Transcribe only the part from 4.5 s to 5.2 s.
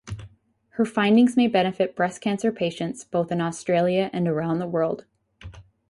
the world.